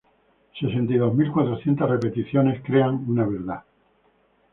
[0.59, 3.63] Sesenta y dos mil cuatrocientas repeticiones crean una verdad.